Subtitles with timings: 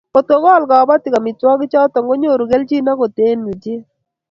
[0.13, 3.85] ngotkokol kobotik amitwogichoto konyoru kelchin agot eng ilchet